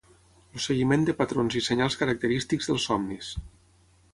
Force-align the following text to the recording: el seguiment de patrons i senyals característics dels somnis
el 0.55 0.61
seguiment 0.63 1.03
de 1.09 1.13
patrons 1.19 1.57
i 1.61 1.63
senyals 1.67 1.99
característics 2.01 2.71
dels 2.71 2.89
somnis 2.91 3.31